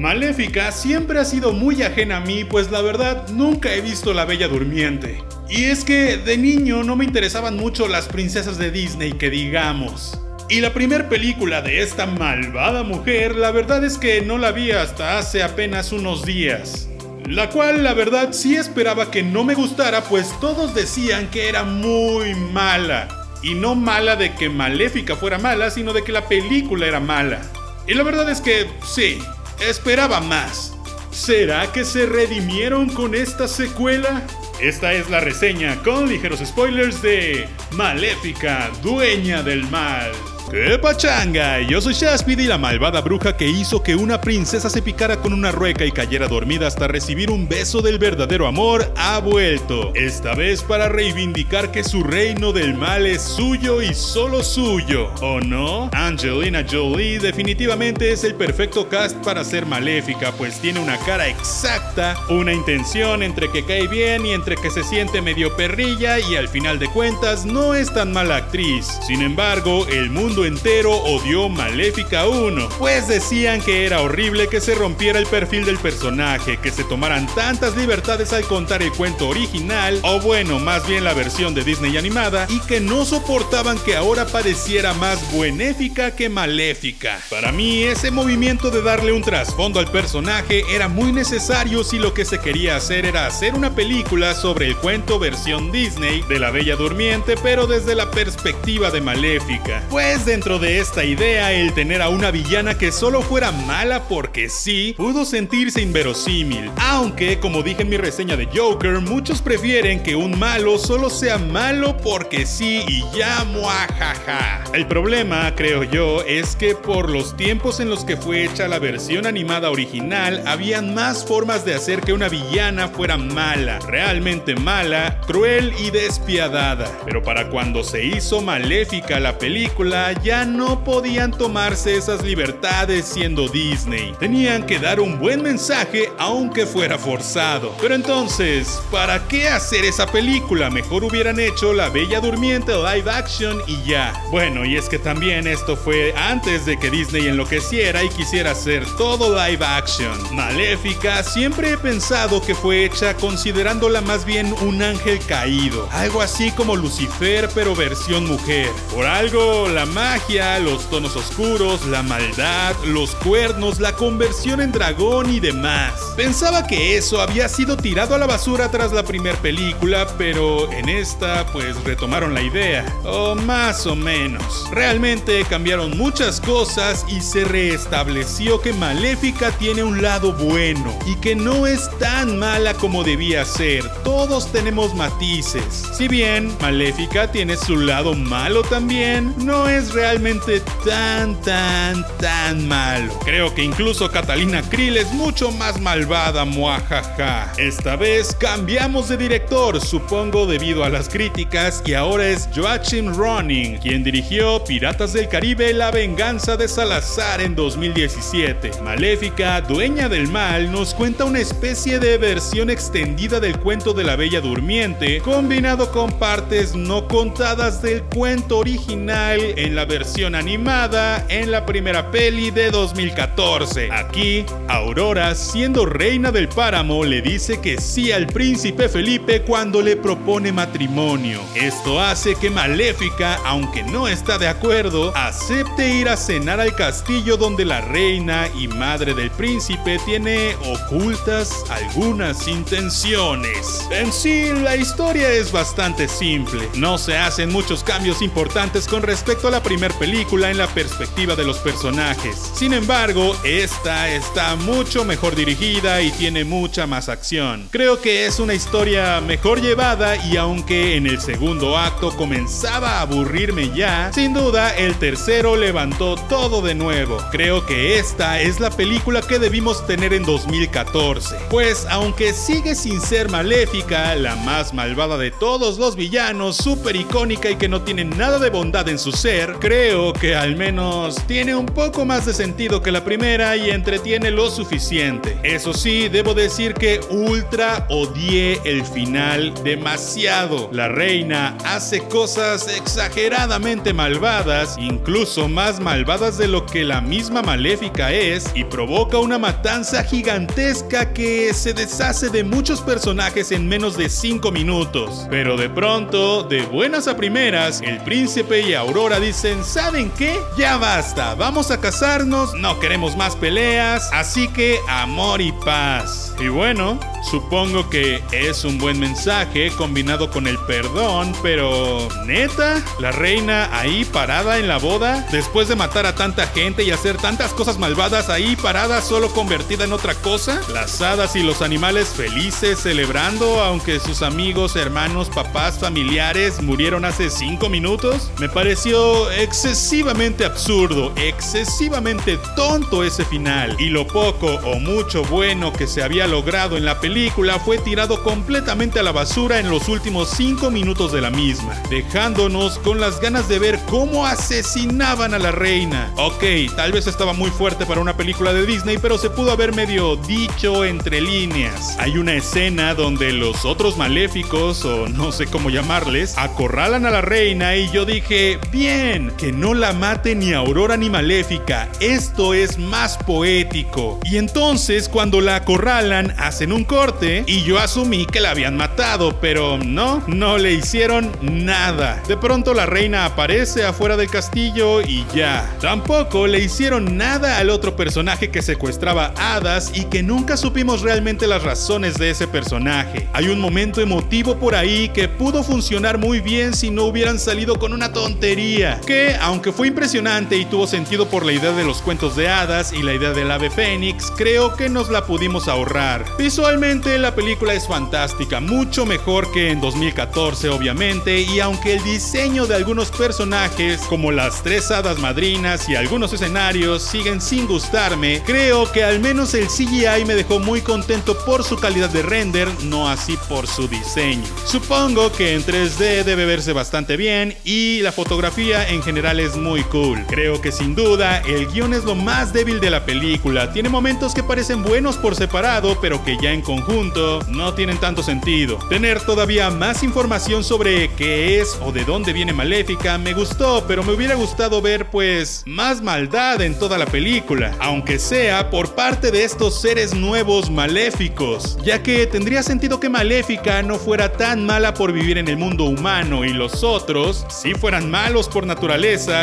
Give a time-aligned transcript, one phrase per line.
[0.00, 4.24] Maléfica siempre ha sido muy ajena a mí, pues la verdad nunca he visto La
[4.24, 5.22] Bella Durmiente.
[5.50, 10.18] Y es que de niño no me interesaban mucho las princesas de Disney, que digamos.
[10.48, 14.70] Y la primera película de esta malvada mujer, la verdad es que no la vi
[14.70, 16.88] hasta hace apenas unos días.
[17.26, 21.64] La cual la verdad sí esperaba que no me gustara, pues todos decían que era
[21.64, 23.06] muy mala.
[23.42, 27.42] Y no mala de que Maléfica fuera mala, sino de que la película era mala.
[27.86, 29.18] Y la verdad es que sí,
[29.60, 30.74] esperaba más.
[31.10, 34.22] ¿Será que se redimieron con esta secuela?
[34.60, 40.12] Esta es la reseña con ligeros spoilers de Maléfica, dueña del mal.
[40.50, 41.60] ¡Qué pachanga!
[41.60, 45.32] Yo soy Shaspid y la malvada bruja que hizo que una princesa se picara con
[45.32, 49.92] una rueca y cayera dormida hasta recibir un beso del verdadero amor ha vuelto.
[49.94, 55.14] Esta vez para reivindicar que su reino del mal es suyo y solo suyo.
[55.20, 55.88] ¿O no?
[55.92, 62.16] Angelina Jolie definitivamente es el perfecto cast para ser maléfica, pues tiene una cara exacta,
[62.28, 66.48] una intención entre que cae bien y entre que se siente medio perrilla y al
[66.48, 68.98] final de cuentas no es tan mala actriz.
[69.06, 74.74] Sin embargo, el mundo entero odió Maléfica 1, pues decían que era horrible que se
[74.74, 79.98] rompiera el perfil del personaje, que se tomaran tantas libertades al contar el cuento original,
[80.02, 84.26] o bueno, más bien la versión de Disney animada, y que no soportaban que ahora
[84.26, 87.20] pareciera más buenéfica que maléfica.
[87.30, 92.14] Para mí, ese movimiento de darle un trasfondo al personaje era muy necesario si lo
[92.14, 96.50] que se quería hacer era hacer una película sobre el cuento versión Disney de la
[96.50, 99.82] Bella Durmiente, pero desde la perspectiva de Maléfica.
[99.90, 104.48] Pues dentro de esta idea, el tener a una villana que solo fuera mala porque
[104.48, 106.70] sí, pudo sentirse inverosímil.
[106.78, 111.36] Aunque, como dije en mi reseña de Joker, muchos prefieren que un malo solo sea
[111.36, 114.62] malo porque sí y ya muajaja.
[114.72, 118.78] El problema, creo yo, es que por los tiempos en los que fue hecha la
[118.78, 125.20] versión animada original, habían más formas de hacer que una villana fuera mala, realmente mala,
[125.26, 126.88] cruel y despiadada.
[127.04, 133.48] Pero para cuando se hizo maléfica la película, ya no podían tomarse esas libertades siendo
[133.48, 134.12] Disney.
[134.18, 137.74] Tenían que dar un buen mensaje aunque fuera forzado.
[137.80, 140.70] Pero entonces, ¿para qué hacer esa película?
[140.70, 144.12] Mejor hubieran hecho La Bella Durmiente live action y ya.
[144.30, 148.84] Bueno, y es que también esto fue antes de que Disney enloqueciera y quisiera hacer
[148.96, 150.12] todo live action.
[150.34, 155.88] Maléfica siempre he pensado que fue hecha considerándola más bien un ángel caído.
[155.92, 158.68] Algo así como Lucifer pero versión mujer.
[158.92, 165.28] Por algo, la magia, los tonos oscuros, la maldad, los cuernos, la conversión en dragón
[165.28, 165.92] y demás.
[166.16, 170.88] Pensaba que eso había sido tirado a la basura tras la primera película, pero en
[170.88, 174.66] esta pues retomaron la idea, o más o menos.
[174.72, 181.36] Realmente cambiaron muchas cosas y se reestableció que Maléfica tiene un lado bueno y que
[181.36, 183.86] no es tan mala como debía ser.
[184.02, 185.90] Todos tenemos matices.
[185.92, 193.12] Si bien Maléfica tiene su lado malo también, no es realmente tan, tan, tan malo.
[193.24, 197.52] Creo que incluso Catalina Krill es mucho más malvada, muajaja.
[197.58, 203.78] Esta vez cambiamos de director, supongo debido a las críticas, y ahora es Joachim Ronning,
[203.78, 208.82] quien dirigió Piratas del Caribe La Venganza de Salazar en 2017.
[208.82, 214.16] Maléfica, dueña del mal, nos cuenta una especie de versión extendida del cuento de la
[214.16, 221.50] Bella Durmiente, combinado con partes no contadas del cuento original en la versión animada en
[221.50, 223.90] la primera peli de 2014.
[223.92, 229.96] Aquí, Aurora, siendo reina del páramo, le dice que sí al príncipe Felipe cuando le
[229.96, 231.40] propone matrimonio.
[231.54, 237.36] Esto hace que Maléfica, aunque no está de acuerdo, acepte ir a cenar al castillo
[237.36, 243.88] donde la reina y madre del príncipe tiene ocultas algunas intenciones.
[243.90, 246.68] En sí, la historia es bastante simple.
[246.74, 251.36] No se hacen muchos cambios importantes con respecto a la primera película en la perspectiva
[251.36, 252.50] de los personajes.
[252.56, 257.68] Sin embargo, esta está mucho mejor dirigida y tiene mucha más acción.
[257.70, 263.02] Creo que es una historia mejor llevada y aunque en el segundo acto comenzaba a
[263.02, 267.18] aburrirme ya, sin duda el tercero levantó todo de nuevo.
[267.30, 271.36] Creo que esta es la película que debimos tener en 2014.
[271.48, 277.48] Pues aunque sigue sin ser maléfica, la más malvada de todos los villanos, súper icónica
[277.48, 281.54] y que no tiene nada de bondad en su ser, creo que al menos tiene
[281.54, 285.36] un poco más de sentido que la primera y entretiene lo suficiente.
[285.42, 290.70] Eso sí, debo decir que ultra odié el final demasiado.
[290.72, 298.12] La reina hace cosas exageradamente malvadas, incluso más malvadas de lo que la misma maléfica
[298.12, 304.08] es, y provoca una matanza gigantesca que se deshace de muchos personajes en menos de
[304.08, 305.26] 5 minutos.
[305.28, 310.40] Pero de pronto, de buenas a primeras, el príncipe y Aurora dicen, ¿saben qué?
[310.56, 316.34] Ya basta, vamos a casarnos, no queremos más peleas, así que amor y paz.
[316.38, 316.98] Y bueno,
[317.30, 324.04] supongo que es un buen mensaje combinado con el perdón, pero neta, la reina ahí
[324.04, 328.30] parada en la boda, después de matar a tanta gente y hacer tantas cosas malvadas
[328.30, 334.00] ahí parada solo convertida en otra cosa, las hadas y los animales felices celebrando aunque
[334.00, 343.02] sus amigos, hermanos, papás, familiares murieron hace 5 minutos, me pareció excesivamente absurdo, excesivamente tonto
[343.02, 347.58] ese final y lo poco o mucho bueno que se había logrado en la película
[347.58, 352.78] fue tirado completamente a la basura en los últimos 5 minutos de la misma, dejándonos
[352.80, 356.12] con las ganas de ver cómo asesinaban a la reina.
[356.16, 356.44] Ok,
[356.76, 360.16] tal vez estaba muy fuerte para una película de Disney, pero se pudo haber medio
[360.16, 361.96] dicho entre líneas.
[361.98, 367.22] Hay una escena donde los otros maléficos, o no sé cómo llamarles, acorralan a la
[367.22, 372.78] reina y yo dije, bien, que no la mate ni Aurora ni Maléfica, esto es
[372.78, 374.20] más poético.
[374.24, 379.40] Y entonces cuando la acorralan, hacen un corte y yo asumí que la habían matado,
[379.40, 382.22] pero no, no le hicieron nada.
[382.28, 385.68] De pronto la reina aparece afuera del castillo y ya.
[385.80, 391.46] Tampoco le hicieron nada al otro personaje que secuestraba hadas y que nunca supimos realmente
[391.46, 393.28] las razones de ese personaje.
[393.32, 397.78] Hay un momento emotivo por ahí que pudo funcionar muy bien si no hubieran salido
[397.78, 402.00] con una tontería, que aunque fue impresionante y tuvo sentido por la idea de los
[402.00, 406.24] cuentos de hadas y la idea del ave fénix, creo que nos la pudimos ahorrar.
[406.38, 412.68] Visualmente la película es fantástica, mucho mejor que en 2014 obviamente, y aunque el diseño
[412.68, 418.92] de algunos personajes, como las tres hadas madrinas y algunos escenarios, siguen sin gustarme, creo
[418.92, 423.08] que al menos el CGI me dejó muy contento por su calidad de render, no
[423.08, 424.44] así por su diseño.
[424.64, 429.82] Supongo que en 3D debe verse bastante bien y la fotografía en general es muy
[429.84, 430.24] cool.
[430.28, 433.72] Creo que sin duda el guion es lo más débil de la película.
[433.72, 438.22] Tiene momentos que parecen buenos por separado, pero que ya en conjunto no tienen tanto
[438.22, 438.76] sentido.
[438.88, 444.02] Tener todavía más información sobre qué es o de dónde viene Maléfica me gustó, pero
[444.02, 449.30] me hubiera gustado ver pues más maldad en toda la película, aunque sea por parte
[449.30, 454.94] de estos seres nuevos maléficos, ya que tendría sentido que Maléfica no fuera tan mala
[454.94, 458.89] por vivir en el mundo humano y los otros sí fueran malos por naturaleza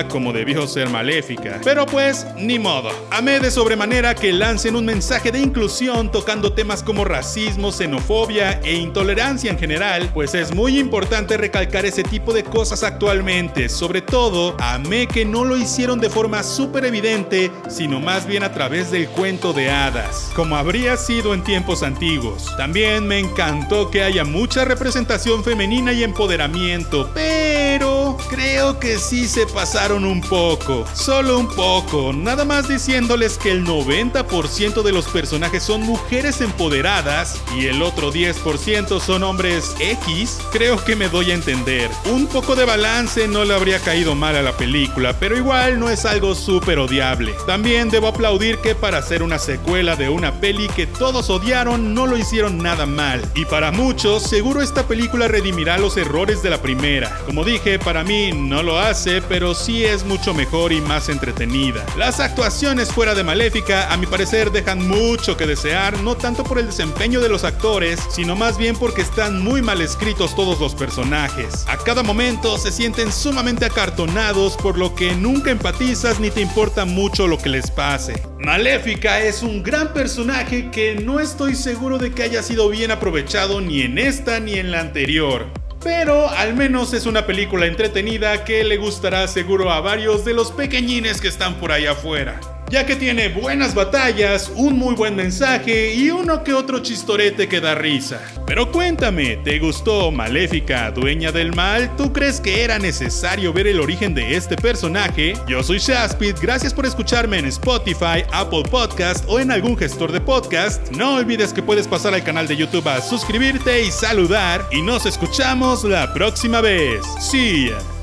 [0.09, 1.61] como debió ser Maléfica.
[1.63, 2.89] Pero pues, ni modo.
[3.11, 8.73] Amé de sobremanera que lancen un mensaje de inclusión tocando temas como racismo, xenofobia e
[8.75, 13.69] intolerancia en general, pues es muy importante recalcar ese tipo de cosas actualmente.
[13.69, 18.51] Sobre todo, amé que no lo hicieron de forma súper evidente, sino más bien a
[18.51, 22.53] través del cuento de hadas, como habría sido en tiempos antiguos.
[22.57, 27.96] También me encantó que haya mucha representación femenina y empoderamiento, pero
[28.29, 33.65] creo que sí se pasaron un poco, solo un poco, nada más diciéndoles que el
[33.65, 40.83] 90% de los personajes son mujeres empoderadas y el otro 10% son hombres X, creo
[40.83, 41.89] que me doy a entender.
[42.05, 45.89] Un poco de balance no le habría caído mal a la película, pero igual no
[45.89, 47.33] es algo súper odiable.
[47.45, 52.07] También debo aplaudir que para hacer una secuela de una peli que todos odiaron no
[52.07, 53.21] lo hicieron nada mal.
[53.35, 57.19] Y para muchos, seguro esta película redimirá los errores de la primera.
[57.25, 61.85] Como dije, para mí no lo hace, pero sí es mucho mejor y más entretenida.
[61.97, 66.57] Las actuaciones fuera de Maléfica, a mi parecer, dejan mucho que desear, no tanto por
[66.57, 70.73] el desempeño de los actores, sino más bien porque están muy mal escritos todos los
[70.73, 71.65] personajes.
[71.67, 76.85] A cada momento se sienten sumamente acartonados, por lo que nunca empatizas ni te importa
[76.85, 78.23] mucho lo que les pase.
[78.39, 83.59] Maléfica es un gran personaje que no estoy seguro de que haya sido bien aprovechado
[83.59, 85.56] ni en esta ni en la anterior.
[85.83, 90.51] Pero al menos es una película entretenida que le gustará seguro a varios de los
[90.51, 95.93] pequeñines que están por ahí afuera ya que tiene buenas batallas, un muy buen mensaje
[95.93, 98.21] y uno que otro chistorete que da risa.
[98.45, 101.95] Pero cuéntame, ¿te gustó Maléfica, dueña del mal?
[101.95, 105.33] ¿Tú crees que era necesario ver el origen de este personaje?
[105.47, 110.21] Yo soy Shaspid, gracias por escucharme en Spotify, Apple Podcast o en algún gestor de
[110.21, 110.89] podcast.
[110.91, 115.05] No olvides que puedes pasar al canal de YouTube a suscribirte y saludar y nos
[115.05, 117.01] escuchamos la próxima vez.
[117.31, 117.96] Ya.